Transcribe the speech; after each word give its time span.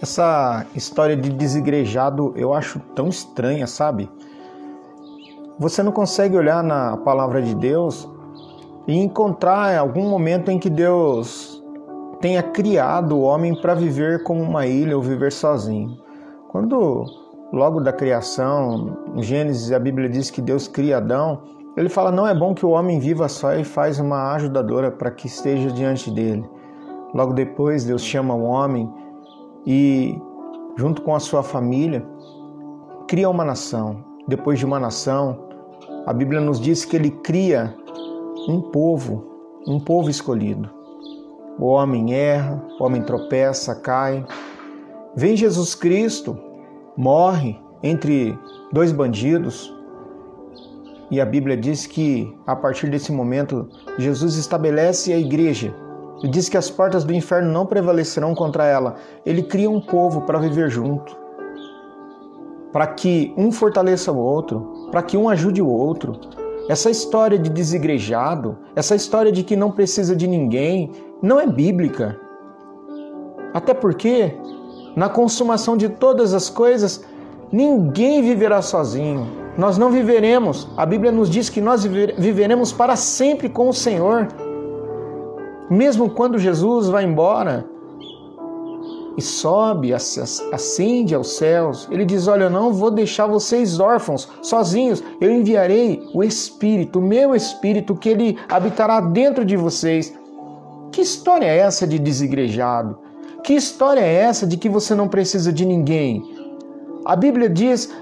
Essa 0.00 0.64
história 0.76 1.16
de 1.16 1.28
desigrejado 1.30 2.32
eu 2.36 2.54
acho 2.54 2.78
tão 2.94 3.08
estranha, 3.08 3.66
sabe? 3.66 4.08
Você 5.58 5.82
não 5.82 5.90
consegue 5.90 6.36
olhar 6.36 6.62
na 6.62 6.96
palavra 6.98 7.42
de 7.42 7.52
Deus 7.52 8.08
e 8.86 8.96
encontrar 8.96 9.76
algum 9.76 10.08
momento 10.08 10.52
em 10.52 10.58
que 10.58 10.70
Deus 10.70 11.60
tenha 12.20 12.44
criado 12.44 13.16
o 13.16 13.22
homem 13.22 13.60
para 13.60 13.74
viver 13.74 14.22
como 14.22 14.40
uma 14.40 14.66
ilha 14.66 14.96
ou 14.96 15.02
viver 15.02 15.32
sozinho. 15.32 15.98
Quando 16.48 17.04
logo 17.52 17.80
da 17.80 17.92
criação, 17.92 18.96
em 19.16 19.22
Gênesis 19.22 19.72
a 19.72 19.80
Bíblia 19.80 20.08
diz 20.08 20.30
que 20.30 20.40
Deus 20.40 20.68
cria 20.68 20.98
Adão, 20.98 21.42
ele 21.76 21.88
fala: 21.88 22.12
"Não 22.12 22.26
é 22.26 22.34
bom 22.34 22.54
que 22.54 22.64
o 22.64 22.70
homem 22.70 23.00
viva 23.00 23.28
só 23.28 23.52
e 23.54 23.64
faz 23.64 23.98
uma 23.98 24.32
ajudadora 24.34 24.92
para 24.92 25.10
que 25.10 25.26
esteja 25.26 25.72
diante 25.72 26.08
dele". 26.08 26.48
Logo 27.12 27.32
depois 27.32 27.84
Deus 27.84 28.02
chama 28.02 28.34
o 28.34 28.44
homem 28.44 28.88
e, 29.66 30.20
junto 30.76 31.02
com 31.02 31.14
a 31.14 31.20
sua 31.20 31.42
família, 31.42 32.06
cria 33.06 33.28
uma 33.28 33.44
nação. 33.44 34.04
Depois 34.26 34.58
de 34.58 34.66
uma 34.66 34.78
nação, 34.78 35.48
a 36.06 36.12
Bíblia 36.12 36.40
nos 36.40 36.60
diz 36.60 36.84
que 36.84 36.96
ele 36.96 37.10
cria 37.10 37.74
um 38.48 38.60
povo, 38.60 39.24
um 39.66 39.80
povo 39.80 40.08
escolhido. 40.10 40.70
O 41.58 41.66
homem 41.66 42.14
erra, 42.14 42.62
o 42.78 42.84
homem 42.84 43.02
tropeça, 43.02 43.74
cai. 43.74 44.24
Vem 45.16 45.36
Jesus 45.36 45.74
Cristo, 45.74 46.38
morre 46.96 47.58
entre 47.82 48.38
dois 48.72 48.92
bandidos. 48.92 49.74
E 51.10 51.20
a 51.20 51.24
Bíblia 51.24 51.56
diz 51.56 51.86
que 51.86 52.32
a 52.46 52.54
partir 52.54 52.90
desse 52.90 53.10
momento 53.10 53.68
Jesus 53.98 54.36
estabelece 54.36 55.12
a 55.12 55.18
igreja 55.18 55.74
ele 56.22 56.28
diz 56.32 56.48
que 56.48 56.56
as 56.56 56.68
portas 56.68 57.04
do 57.04 57.14
inferno 57.14 57.52
não 57.52 57.64
prevalecerão 57.64 58.34
contra 58.34 58.64
ela. 58.66 58.96
Ele 59.24 59.42
cria 59.42 59.70
um 59.70 59.80
povo 59.80 60.22
para 60.22 60.38
viver 60.38 60.68
junto, 60.68 61.16
para 62.72 62.86
que 62.86 63.32
um 63.36 63.52
fortaleça 63.52 64.10
o 64.10 64.18
outro, 64.18 64.88
para 64.90 65.02
que 65.02 65.16
um 65.16 65.28
ajude 65.28 65.62
o 65.62 65.68
outro. 65.68 66.18
Essa 66.68 66.90
história 66.90 67.38
de 67.38 67.48
desigrejado, 67.48 68.58
essa 68.74 68.94
história 68.94 69.32
de 69.32 69.42
que 69.42 69.56
não 69.56 69.70
precisa 69.70 70.14
de 70.14 70.26
ninguém, 70.26 70.90
não 71.22 71.40
é 71.40 71.46
bíblica. 71.46 72.20
Até 73.54 73.72
porque, 73.72 74.34
na 74.94 75.08
consumação 75.08 75.76
de 75.76 75.88
todas 75.88 76.34
as 76.34 76.50
coisas, 76.50 77.02
ninguém 77.50 78.22
viverá 78.22 78.60
sozinho. 78.60 79.26
Nós 79.56 79.78
não 79.78 79.90
viveremos. 79.90 80.68
A 80.76 80.84
Bíblia 80.84 81.10
nos 81.10 81.30
diz 81.30 81.48
que 81.48 81.60
nós 81.60 81.84
viveremos 81.84 82.72
para 82.72 82.96
sempre 82.96 83.48
com 83.48 83.68
o 83.68 83.72
Senhor. 83.72 84.28
Mesmo 85.70 86.10
quando 86.10 86.38
Jesus 86.38 86.88
vai 86.88 87.04
embora 87.04 87.68
e 89.16 89.22
sobe, 89.22 89.92
ascende 89.92 91.14
aos 91.14 91.32
céus, 91.36 91.88
ele 91.90 92.04
diz: 92.04 92.28
Olha, 92.28 92.44
eu 92.44 92.50
não 92.50 92.72
vou 92.72 92.90
deixar 92.90 93.26
vocês 93.26 93.80
órfãos, 93.80 94.28
sozinhos, 94.40 95.02
eu 95.20 95.30
enviarei 95.30 96.02
o 96.14 96.22
Espírito, 96.22 97.00
o 97.00 97.02
meu 97.02 97.34
Espírito, 97.34 97.96
que 97.96 98.08
ele 98.08 98.38
habitará 98.48 99.00
dentro 99.00 99.44
de 99.44 99.56
vocês. 99.56 100.16
Que 100.92 101.02
história 101.02 101.46
é 101.46 101.58
essa 101.58 101.86
de 101.86 101.98
desigrejado? 101.98 102.98
Que 103.42 103.54
história 103.54 104.00
é 104.00 104.14
essa 104.14 104.46
de 104.46 104.56
que 104.56 104.68
você 104.68 104.94
não 104.94 105.08
precisa 105.08 105.52
de 105.52 105.66
ninguém? 105.66 106.22
A 107.04 107.16
Bíblia 107.16 107.48
diz 107.48 107.92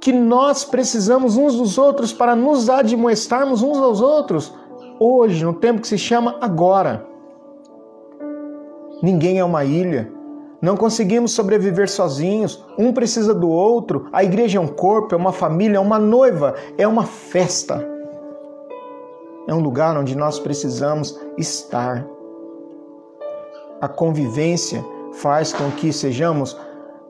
que 0.00 0.12
nós 0.12 0.64
precisamos 0.64 1.36
uns 1.36 1.54
dos 1.54 1.78
outros 1.78 2.12
para 2.12 2.34
nos 2.34 2.68
admoestarmos 2.68 3.62
uns 3.62 3.78
aos 3.78 4.00
outros 4.00 4.52
hoje, 5.00 5.42
no 5.42 5.54
tempo 5.54 5.80
que 5.80 5.88
se 5.88 5.96
chama 5.96 6.36
agora. 6.42 7.06
Ninguém 9.02 9.38
é 9.38 9.44
uma 9.44 9.64
ilha. 9.64 10.12
Não 10.60 10.76
conseguimos 10.76 11.32
sobreviver 11.32 11.88
sozinhos. 11.88 12.62
Um 12.78 12.92
precisa 12.92 13.34
do 13.34 13.48
outro. 13.48 14.08
A 14.12 14.22
igreja 14.22 14.58
é 14.58 14.60
um 14.60 14.68
corpo, 14.68 15.14
é 15.14 15.18
uma 15.18 15.32
família, 15.32 15.78
é 15.78 15.80
uma 15.80 15.98
noiva, 15.98 16.54
é 16.76 16.86
uma 16.86 17.04
festa. 17.04 17.82
É 19.48 19.54
um 19.54 19.60
lugar 19.60 19.96
onde 19.96 20.14
nós 20.14 20.38
precisamos 20.38 21.18
estar. 21.38 22.06
A 23.80 23.88
convivência 23.88 24.84
faz 25.14 25.50
com 25.50 25.70
que 25.70 25.94
sejamos 25.94 26.54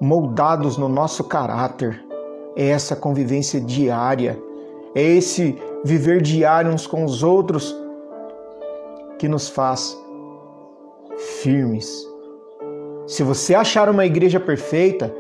moldados 0.01 0.79
no 0.79 0.89
nosso 0.89 1.25
caráter. 1.25 2.05
É 2.55 2.69
essa 2.69 2.95
convivência 2.95 3.61
diária. 3.61 4.41
É 4.95 5.03
esse 5.03 5.59
viver 5.85 6.23
diário 6.23 6.71
uns 6.71 6.87
com 6.87 7.05
os 7.05 7.25
outros 7.25 7.77
que 9.21 9.29
nos 9.29 9.51
faz 9.51 9.95
firmes. 11.43 12.09
Se 13.07 13.23
você 13.23 13.55
achar 13.55 13.87
uma 13.91 14.07
igreja 14.07 14.41
perfeita, 14.41 15.15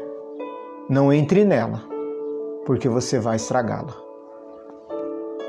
não 0.88 1.12
entre 1.12 1.44
nela, 1.44 1.83
porque 2.65 2.88
você 2.88 3.19
vai 3.19 3.37
estragá-la. 3.37 3.94